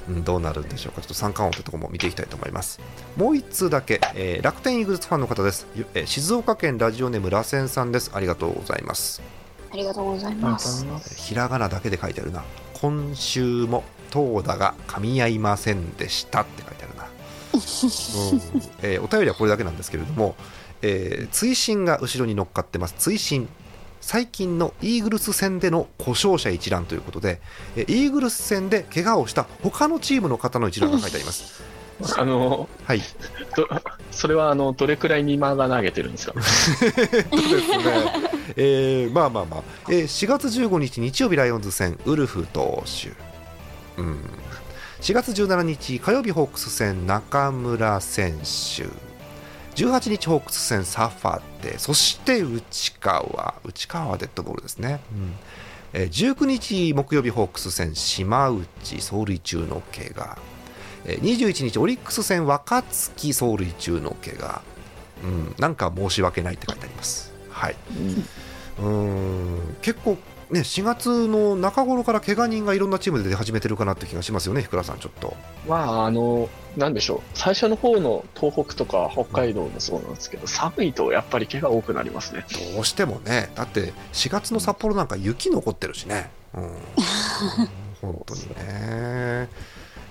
[0.10, 2.80] うん、どうなるんでしょうか、ちょっと三冠王というところも見ていきたいと思います。
[3.16, 8.12] もう1通だけ、えー楽天イーグルスファンの方です、ゆえー静岡県ラジオネームらせんさんです。
[8.14, 9.22] ありがとうございます。
[9.72, 10.18] ありがとうご。
[10.18, 10.86] ざいます。
[11.16, 12.44] ひらがなだけで書いてあるな。
[12.74, 17.04] 今週も投打が噛み合いませんでしたって書いてあるな。
[17.04, 17.62] うん
[18.82, 20.36] えーお便りはこれだけなんですけれども、
[20.82, 22.96] えー追伸が後ろに乗っかってます。
[22.98, 23.48] 追伸
[24.02, 27.40] 最近のイーグルス戦での故障者一覧ということで、
[27.76, 31.64] えーイーグルス戦で怪我をした他のチームの方の一覧が書いてあります。
[32.18, 33.02] あの、はい、
[33.56, 33.68] ど
[34.10, 36.34] それはあのどれくらいに間が投げてるんですか？
[36.34, 37.30] ですね、
[38.56, 43.10] えーまあまあまあ、えー4月15日日曜日ライオンズ戦ウルフ投手、
[44.02, 44.20] うん、
[45.02, 48.86] 4月17日火曜日ホークス戦中村選手
[49.76, 55.34] 18日ホークス戦サファテそして内川内川はデッドボールですね、うん。
[55.94, 60.38] えー19日木曜日ホークス戦島内走塁中の怪我。
[61.06, 64.62] えー21日オリックス戦若月走塁中の怪我。
[65.24, 67.32] うん、なんか申し訳ないって書いてあります。
[67.50, 67.76] はい、
[68.80, 70.18] うーん結構
[70.52, 75.36] ね、4月の中頃から怪我人がいろんなチームで出始めてるかなって気がしますよね、福田さん、ちょっと。
[75.68, 77.20] まあ、あの、なんでしょう。
[77.34, 82.46] 最初の方の東北とか北海道もそうなんですけど、寒いとやっぱり毛が多くなりますね。
[82.74, 86.78] どうしてもね、だって4月の札幌なんか雪残ってるしね、うん、
[88.02, 89.50] 本当にね。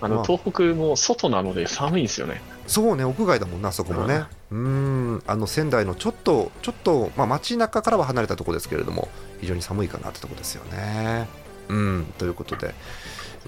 [0.00, 2.40] あの、まあ東北も外なので寒いんですよね。
[2.66, 4.24] そうね、屋外だもんな、そこもね。
[4.50, 9.08] うーん、あの仙台のちょっと、ちょっと、まあ、街中からは離れたところですけれども、
[9.40, 11.28] 非常に寒いかなってところですよね。
[11.68, 12.74] うん、ということで、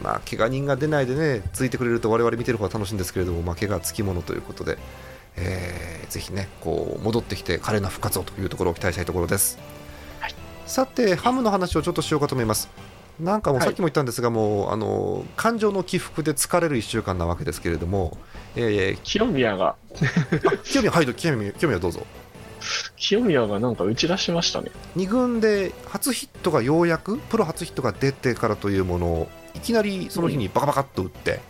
[0.02, 4.78] まあ、怪我人が出ないでね、ついてくれると我々見てる方は楽しいんですけれども、まあ、怪我はつきものということで、
[5.36, 9.58] えーぜひね、こう、戻ってきて、華麗な復活をというところを期待したいところです。
[10.20, 10.34] はい
[10.66, 12.68] さて、ハムの話をちょっとしようかと思います。
[13.20, 18.16] なんかもうはいさっきも言ったんですが、もうあの感情の起伏で疲れる1週間なわけですけれども、
[18.56, 22.06] えー、清宮が、あ清宮、はい、清宮、清宮どうぞ。
[22.96, 24.70] 清宮がなんか打ち出しましたね。
[24.96, 31.40] 2軍で初ヒットがようやく、プロ初ヒットが出てからというものを、いきなりその日にバカバカっと打って、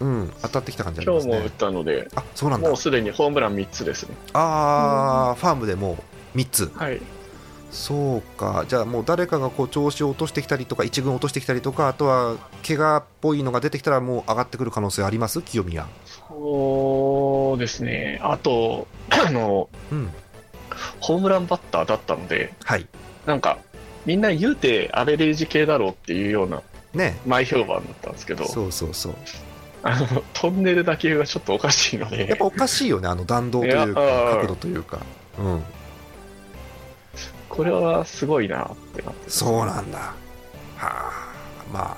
[0.00, 1.52] うん、当たってきた感じありますね今日も打っ。
[1.52, 4.16] たので、あそうなんだもう、すでにホームラン3つですね。
[4.32, 5.98] あー、ファームでも
[6.34, 7.00] う3つ、はい。
[7.70, 15.86] そうか、じゃあもう誰かがこう調子を落としてきたりとか、1軍落としてきたりとか、あとは怪我っぽいのが出てきたら、もう上がってくる可能性あります、清宮。
[16.28, 18.20] そうですね。
[18.22, 20.10] あと、 あの、うん、
[21.00, 22.86] ホームランバッターだったので、はい、
[23.26, 23.58] なんか、
[24.06, 26.62] みんな言うてアベレージ系だろうっていうような
[26.94, 27.18] ね。
[27.26, 29.14] 前評判だったんですけど、そうそうそう。
[29.82, 32.26] あのトンネルだけがちょっとおかしいので。
[32.26, 34.02] やっぱ、おかしいよねあの弾道というか
[34.34, 34.98] 角度というか。
[35.38, 35.62] うん
[37.60, 39.28] これはすごいなってなって。
[39.28, 39.98] そうなんだ。
[39.98, 40.14] は
[40.78, 41.12] あ。
[41.70, 41.96] まあ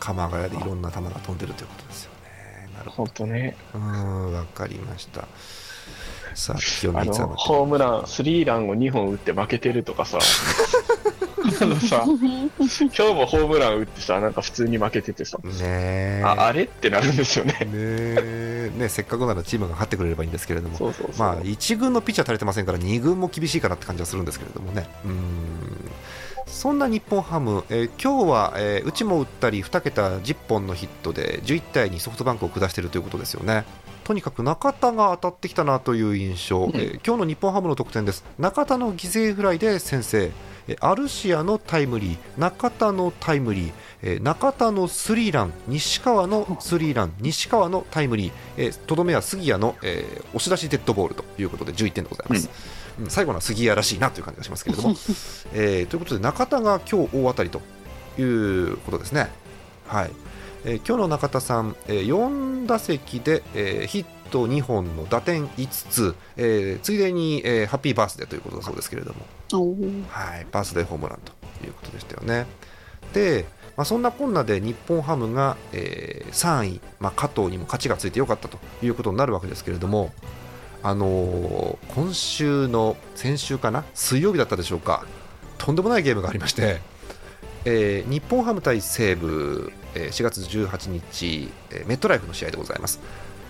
[0.00, 2.70] 鎌ヶ谷でいろんな球が飛んでるということですよね。
[2.78, 5.28] なるほ本当ね、どうんわかりました
[6.36, 6.56] さあ
[7.36, 10.18] ホームラン、スリーランを2本打って負けてるとかさ、
[11.62, 16.22] あのさ、今日もホームラン打ってさ、なんか普通に負けててさ、ねえ。
[16.24, 17.52] ああれってなるんですよね。
[17.52, 18.70] ねえ。
[18.76, 20.92] ねせっかくならチームが勝ってくれればいいんですけれども。
[21.16, 24.86] まあ1軍のピッチャー足りてませんから2軍も厳しいかなって感じはするんですけれどもね。
[25.06, 25.90] うん
[26.56, 33.64] そんな日本ハム、えー今日は、えー、うちも打ったり2桁10本のヒットで11対2ソフトバンクを下しているということですよね。
[34.04, 38.24] とにかく中田が当たってきたなという印象、えー今日の日本ハムの得点です。
[38.38, 40.32] 中田の犠牲フライで先制
[40.66, 52.75] えーアルシアのタイムリー中田のタイムリーえー中田のスリーラン西川のスリーラン西川のタイムリーえーとど、めは杉谷の、えー押し出しデッドボールということで11点でございます、うん
[53.08, 54.90] 最後のは杉谷らしいなという感じがしますけれども、
[55.52, 57.60] えーということで中田が今日大当たりと
[58.18, 59.30] いうことですね。
[59.86, 60.10] はい。
[60.64, 69.26] えー今日の中田さん、えー4打席で、えーヒット2本の打点5つ、えーついでに、えーハッピーバースデーということだそうですけれども。
[70.08, 71.32] はい、バースデーホームランと
[71.66, 72.46] いうことでしたよね。
[73.12, 80.12] で、まあ、そんなこんなで日本ハムが、えー3位、まあ、加藤にも勝ちがついてよかったということになるわけですけれども、
[80.82, 85.04] あのー今週の先週かな、水曜日だったでしょうか、
[85.58, 86.80] とんでもないゲームがありまして、
[87.64, 93.00] えー日本ハム対西武、えー4月18日、えーメットライフの試合でございます。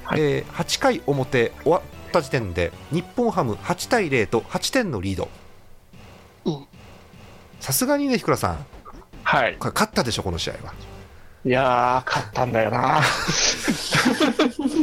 [0.04, 5.28] はいえー8回表終わった時点で日本ハム8対0と8点のリード。
[6.44, 6.66] うん
[7.60, 8.66] さすがにね、ひくらさん、
[9.24, 9.56] はい。
[9.58, 10.74] これ勝ったでしょ、この試合は。
[11.44, 13.00] いやー、勝ったんだよな。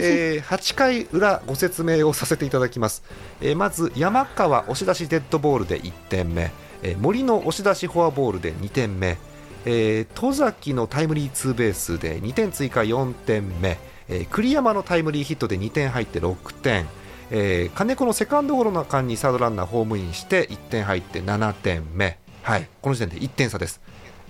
[0.05, 3.03] えー8回裏、ご説明をさせていただきます。
[3.41, 9.17] えーまず、山川押し出しデッドボールで1点目、えー森の押し出しフォアボールで2点目、
[9.65, 13.77] えー戸崎のタイムリーツーベースで2点追加4点目、
[14.09, 16.87] えー栗山のタイムリーヒットで2点入って6点、
[17.31, 23.81] えー金子のセカンドゴロの間にサードランナーホームインして1点入って7点目、はい、この時点で1点差です。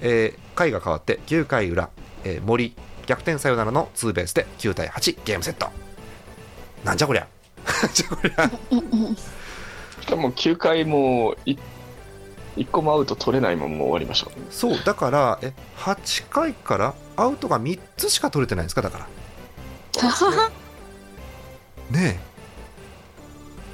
[0.01, 1.89] えー回が変わって9回裏、
[2.23, 2.75] えー森。
[3.05, 5.67] 逆転サヨナラのツーベースで9対8ゲームセット。
[6.83, 7.27] なんじゃこりゃ。
[7.65, 8.49] なんじゃこりゃ。
[10.01, 11.57] しかも9回もうい
[12.57, 14.31] 1個もアウト取れないまま終わりました。
[14.49, 19.07] そうだからえ8回からアウトが3つしか取れてないんですかだから。
[21.91, 22.33] ねえ。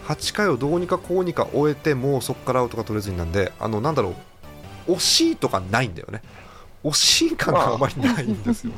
[0.08, 4.16] 8回をどうにかこうにか終えてもうそこからアウトが取れずになんであのなんだろ
[4.88, 4.94] う。
[4.94, 6.22] 惜しいとかないんだよね。
[6.84, 8.76] 惜しい感があまりないんですよね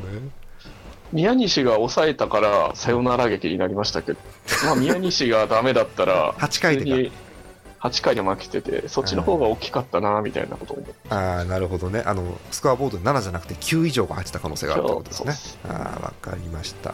[1.12, 4.20] 宮西が抑えたからサヨナラ劇になりましたけど、
[4.66, 6.90] まあ、宮西がダメだったら8回でか。
[6.90, 7.12] 普通に
[7.82, 12.04] 8回で負けててそっちの方が大きかったなみたいなことを思ああなるほどね。
[12.06, 15.62] あのスコアボードに7じゃなくて9以上が入ってた可能性があるということですね。
[15.68, 16.94] ああわかりました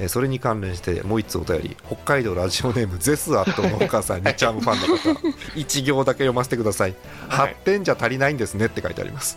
[0.00, 1.76] えーそれに関連してもう一つお便り。
[1.86, 5.28] 北海道ラジオネームゼスアットのお母さんにチャームファンの方。
[5.54, 6.94] 1行だけ読ませてください。
[7.28, 7.50] はい。
[7.50, 9.36] 8点じゃ足りないんですねって書いてあります。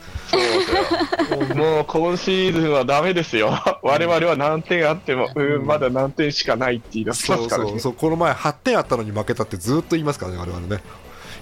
[1.55, 3.51] もう今シーズンはダメですよ。
[3.81, 5.65] 我々は何点あってもうん。
[5.65, 7.49] まだ何点しかないって言い出すからね。
[7.49, 10.81] そうそうこの前8点あったのに負けたってずっと言いますからね我々ね。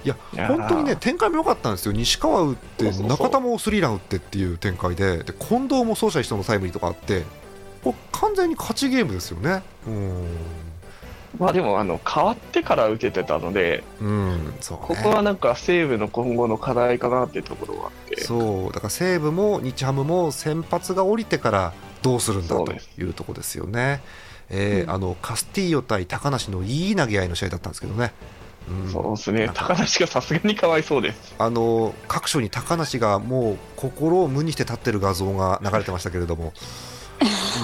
[0.04, 1.92] いや本当にね展開も良かったんですよ。
[1.92, 3.08] 西川打ってそうそうそう。
[3.10, 5.20] 中田もスリーラン打ってっていう展開で。
[5.20, 7.24] で近藤も走者一緒のタイムリーとかあって
[7.84, 9.64] これ完全に勝ちゲームですよね。
[9.88, 10.28] うん。
[11.40, 14.84] まあでもあの変わってから打ててたのでうんそうね。
[14.86, 18.22] ここはなんか西武の今後の課題かなっていうところがあって。
[18.22, 24.02] そうだから西武も日ハムも先発が降りてからどうするんだというところですよね。
[24.50, 24.92] えーうん。
[24.92, 28.12] あのカスティーヨ対高梨のいい投げ合いの試合だったんですけどね。
[28.70, 28.92] うん。
[28.92, 29.50] そうですね。
[29.54, 31.34] 高梨がさすがにかわいそうです。
[31.40, 36.54] あの各所に高梨がもう心を無にして立ってる画像が流れてましたけれども。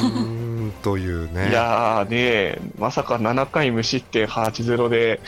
[0.01, 1.49] うーんというね。
[1.49, 5.19] いやーねまさか7回無失点8-0で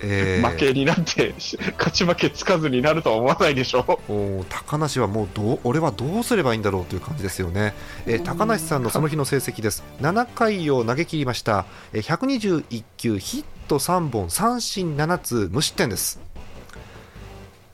[0.00, 1.34] えー負けになって、
[1.76, 4.00] 勝ち負けつかずになるとは思わないでしょ。
[4.08, 7.74] お高梨はもうどう俺はどうすればいいんだろうという感じですよね、
[8.06, 9.82] えー高梨さんのその日の成績です。
[10.00, 16.20] 7回を投げ切りました、えー121球ヒット3本三振7つ無失点です。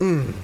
[0.00, 0.34] うん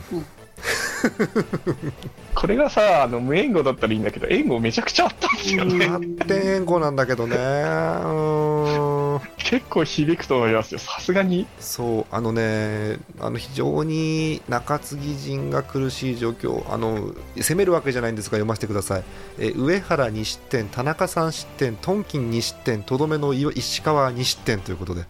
[2.34, 5.86] これがさあの無援護だったらいいんだけど援護めちゃくちゃあったんですよね。
[5.86, 7.36] 8点援護なんだけどね。
[9.38, 11.46] 結構響くと思いますよ、さすがに。
[11.58, 16.62] そうあのねあの非常に中継ぎ陣が苦しい状況。
[16.72, 19.04] あの攻めるわけじゃないんですが読ませてください、
[19.38, 25.04] えー上原2失点田中3失点トンキン2失点とどめの岩石川2失点ということで。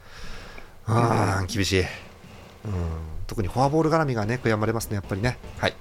[0.86, 1.86] あー厳しい、うん、
[3.30, 5.74] 特にフォアボール絡みがね悔やまれますねやっぱりねはい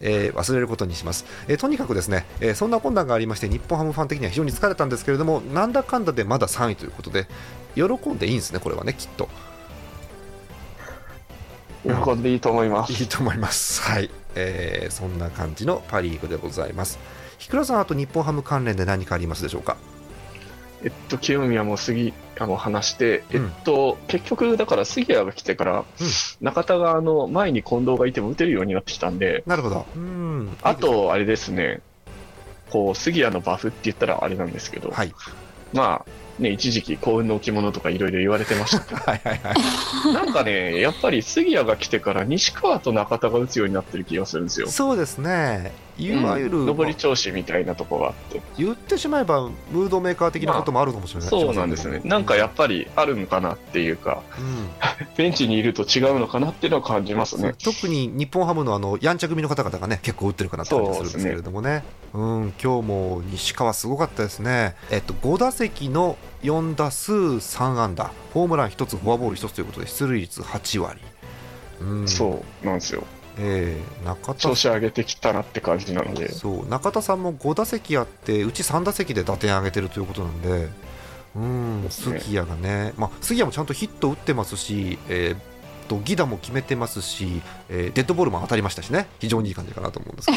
[0.00, 7.26] えー忘れることにします、えーとにかくですね、えーそんな困難がありまして日本ハムファン的には非常に疲れたんですけれどもなんだかんだでまだ3位ということで
[7.74, 9.28] 喜んでいいんですねこれはねきっと
[11.82, 12.92] 喜んでいいと思います。
[12.92, 13.80] いいと思います。
[13.82, 16.98] はい、えーそんな感じのパ・リーグでございます。
[17.38, 19.76] ひくらさん、あと日本ハム関連で何かありますでしょうか？
[20.84, 25.84] えっと、清宮も杉谷も話して、うんえっと、結局、だから杉谷が来てから、
[26.40, 29.86] 中田があの前に近藤がいても打てるようになってきたんで、なるほど。
[29.96, 30.56] うん。
[30.62, 31.80] あと、あれですね、
[32.70, 35.14] こう、杉谷のバフって言ったらあれなんですけど、はい。
[35.72, 39.54] まあ、ね、一時期幸運の置物とかいろいろ言われてましたけど、 はいはいは
[40.10, 40.14] い。
[40.14, 44.68] なんかね、やっぱり杉谷が来てから西川と中田が打つようになってる気がするんですよ。
[44.68, 45.72] そうですね。
[45.98, 48.42] いわゆる、うん上り調子みたいなとこがあって。
[48.58, 51.28] 言ってしまえばムードメーカー的なこともあるかもしれない。
[51.28, 52.00] そうなんですね。
[52.04, 54.68] なんかやっぱりあるのかなっていうか、うん。
[55.16, 57.54] ベンチにいると違うのかなっていうのを感じますね。
[57.62, 62.54] 特に日本ハムのあのやんちゃ組の方々がね結構打ってるかなって感じがするんですけれどもね、うん。
[62.62, 71.00] 今日も西川すごかったですね、えっと、5打席の4打数3安打、ホームラン1つ、フォアボール1つということで、出塁率8割、
[71.80, 72.08] うん。
[72.08, 73.04] そうなんですよ。
[73.38, 76.30] えー中田調子上げてきたなって感じなので。
[76.32, 80.68] そう中田さんも5打席あって、うち3打席で打点上げてるということなんで、
[81.34, 90.28] うん、ね杉谷がね、まあ、杉谷もちゃんとヒット打ってますし、えーとギダも決めてますし、えーデッドボールも当たりましたしね、非常にいい感じかなと思うんです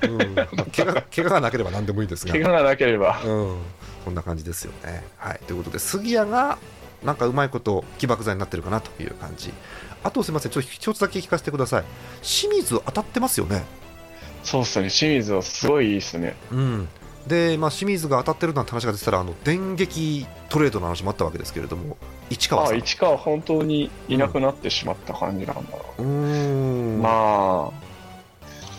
[0.00, 3.20] けど、 うんまあ、怪我怪我がなければ何でもいいですが、怪我がなければ。
[3.22, 3.56] うん、
[4.04, 5.04] こんな感じですよね。
[5.18, 6.58] はい、ということで、杉谷が
[7.04, 9.52] なんかうまいこと起爆剤になってるかなという感じ。
[10.02, 11.84] あとすみません、ちょっと一つだけ聞かせてください。
[12.22, 13.64] 清水当たってますよね？
[14.44, 14.88] そうっすね。
[14.90, 16.36] 清水はすごいいいっすね。
[16.52, 16.88] うん、
[17.26, 21.96] で、まあ、清水が当たってるなんて話が出てたら、あの電撃トレードの話もあったわけですけれども、
[22.30, 22.78] 市川あさん。
[22.78, 25.66] 市川本当にいなくなってしまった感じなんだな。
[25.98, 27.87] うーんまあ、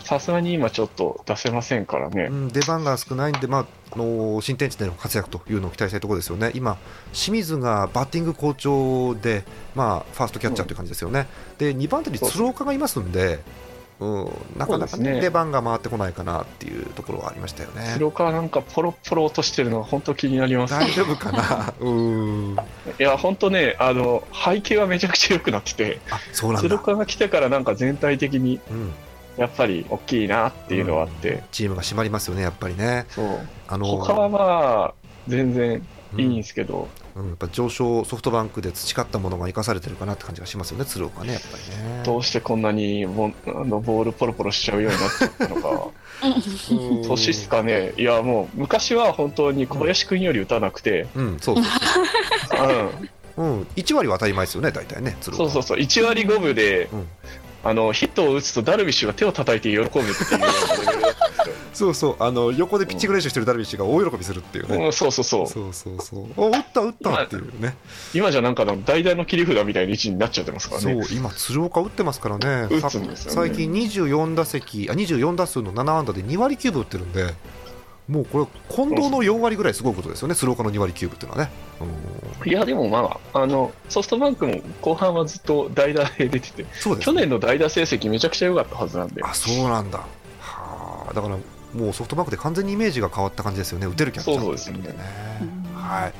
[0.10, 2.30] さすがに今ちょっと出せませんからね。
[2.32, 2.34] う。
[2.34, 6.78] ん、出番が少ないんで、まあ、あの新天地での活躍というのを期待したいところですよね、今、
[7.14, 9.44] 清水がバッティング好調で、
[9.76, 11.28] まあ、ファーストキャッチャーという感じですよね、
[11.60, 13.40] で2番手に鶴岡がいますんで、
[14.00, 17.92] うん、なかなか、ね出番が回ってこないかなっていうところはありましたよね。
[17.94, 20.74] 鶴岡なんかポロポロ落としてるのが本当気になります。
[20.74, 22.58] 大丈夫かな、 うん、
[23.00, 28.94] いや、本当ね、あの、背景はめちゃくちゃ良くなってて、あそうなんだ、鶴岡が来てからなんか全体的にうん、
[29.40, 33.06] やっぱり大きいなっていうのはあって、チームが締まりますよね、やっぱりね。
[33.10, 33.40] そう。
[33.70, 34.40] あの他はま
[34.92, 34.94] あ、
[35.30, 35.82] 全然
[36.18, 42.04] いいんですけど、うん、やっぱ上昇ソフトバンクで培ったものが生かされてるかなって感じがしますよね、鶴岡ね、やっぱりね。
[42.04, 45.70] どうしてこんなにもあのボールポロポロしちゃうようになっちゃったのか。
[45.72, 47.94] う ん年っすかね。
[47.96, 53.10] いや、もう昔は本当に小林君より打たなくて、うん、そうそううん。
[53.36, 57.08] そう、うん、1割は当たり前ですよね、大体ね、そうそうそう、1割5分で、うん
[57.64, 60.10] あのヒットを打つとダルビッシュが手を叩いて喜ぶっていう。
[61.74, 65.48] そうそうあの横でピッチング練習してるダルビッシュが大喜びするっていうね、うん、そうそうそう。
[65.48, 67.76] そうそうそうお打った打ったっていうね
[68.14, 71.08] 今じゃなんかの代打の切り札みたいな位置になっちゃってますからそうね。
[71.12, 77.34] 今鶴岡打ってますからね打さつんですよね最近24打席あ24打数の7安打で2割9分打ってるんで
[78.10, 81.52] もうこれ近藤の4割ぐらいすごいことですよね鶴岡の2割9分っていうのはね、
[82.42, 86.66] うん、いや、でもまあ、あのソフトバンクも後半はずっと代打で出てて、
[87.00, 90.00] 去年の代打成績めちゃくちゃ良かったはずなんで、あそうなんだ。
[90.40, 91.14] はあ。
[91.14, 91.38] だから
[91.74, 94.96] もうソフトバンクで完全にイメージが変わった感じですよね打てるキャッチャーそうですよね。
[95.76, 96.14] はい。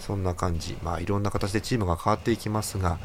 [0.00, 0.76] そんな感じ。
[0.82, 2.98] まあいろんな形でチームが変わっていきますが、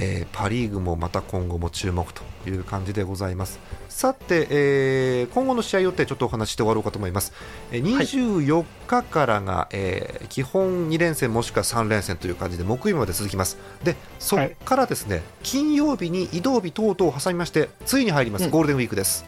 [0.00, 3.58] えーパ・リーグもまた今後も注目という感じでございます。
[3.88, 7.32] さて、えー今後の試合予定ちょっとお話しして終わろうかと思います、
[7.72, 13.58] えー24日からが、えー基本2連戦もしくは3連戦という感じで木曜日まで続きます。
[13.82, 18.50] でそこからですね、金曜日に移動日等々を挟みましてついに入ります、うん。
[18.50, 19.24] ゴールデンウィークです。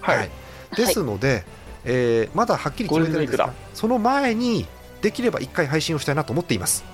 [0.00, 0.30] はい、
[0.76, 1.44] ですので、
[1.84, 4.66] えーまだはっきり決めてないんですがその前に
[5.00, 6.84] できれば1回配信をしたいなと思っています。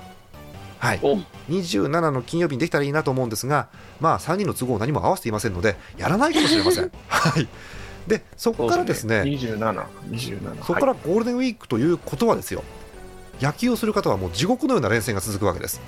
[0.81, 1.15] はい、お。
[1.49, 6.91] 27の金曜日にできたらいいなと思うんですが、まあ、3人の都合を何も合わせていませんので、やらないかもしれません。
[7.07, 7.47] はい、
[8.07, 10.57] でそこからですね、27、27。
[10.65, 12.63] そこからゴールデンウィークということはですよ、
[13.39, 15.79] 野球をする方はもう地獄のような連戦が続くわけです。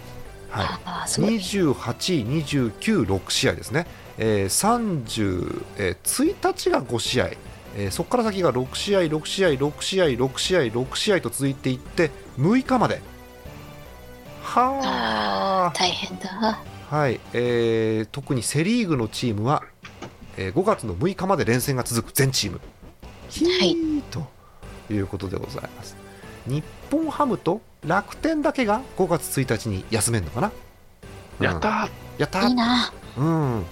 [0.52, 0.68] はい。
[1.08, 3.88] 28、29、6試合ですね、
[4.20, 7.30] えー30、えー1日が5試合、
[7.76, 13.02] えーそこから先が6試合、6試合、6試合、6試合、6試合と続いていって、6日まで
[14.62, 16.30] は大変だ。
[16.42, 19.64] あはい、えー特にセ・リーグのチームは、
[20.38, 22.62] えー5月の6日まで連戦が続く全チーム。
[23.30, 24.28] ひーと
[24.92, 25.96] いうことでございます。
[26.46, 30.52] 日本ハムと楽天だけが5月1日に休めるのかな、
[31.40, 31.46] うん。
[31.46, 31.90] やったー。
[32.20, 32.50] やったー。
[32.50, 32.94] いいな。
[33.18, 33.66] うん、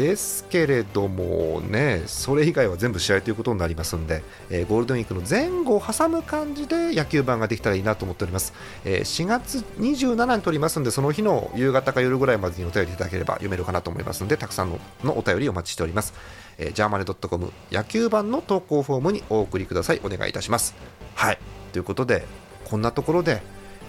[0.00, 8.54] ですけれどもね、それ以外は全部試合ということになりますんで、えーゴールデンウィークの前後を挟む感じで野球盤ができたらいいなと思っております。
[8.86, 16.14] えー4月27に撮りますんで、その日の夕方か夜ぐらいまでにお便りいただければ読めるかなと思いますんで、たくさんののお便りお待ちしております。
[16.56, 20.00] えー、ジャーマネドットコム野球盤の投稿フォームにお送りください。
[20.02, 20.74] お願いいたします。
[21.14, 21.38] はい、
[21.72, 22.24] ということで、
[22.64, 23.42] こんなところで、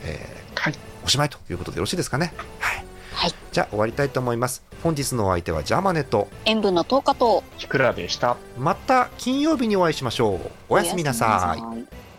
[0.03, 0.76] えーはい。
[1.03, 2.34] おしまいということでよろしいですかね。
[2.59, 2.91] はい。
[3.14, 4.64] はいじゃあ終わりたいと思います。
[4.84, 7.43] 本日のお相手はジャーマネと、塩分の10日と。
[7.57, 8.38] キクラでした。
[8.57, 10.51] また金曜日にお会いしましょう。
[10.70, 11.30] おやすみなさい。
[11.30, 12.11] おやすみなさい